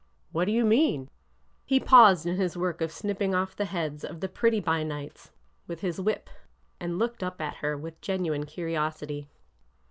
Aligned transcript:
"What 0.31 0.45
do 0.45 0.51
you 0.51 0.65
mean?" 0.65 1.11
He 1.63 1.79
paused 1.79 2.25
in 2.25 2.35
his 2.37 2.57
work 2.57 2.81
of 2.81 2.91
snipping 2.91 3.35
off 3.35 3.55
the 3.55 3.65
heads 3.65 4.03
of 4.03 4.19
the 4.19 4.27
pretty 4.27 4.59
by 4.59 4.81
nights 4.81 5.29
with 5.67 5.81
his 5.81 6.01
whip, 6.01 6.27
and 6.79 6.97
looked 6.97 7.21
up 7.21 7.39
at 7.39 7.57
her 7.57 7.77
with 7.77 8.01
genuine 8.01 8.47
curiosity. 8.47 9.29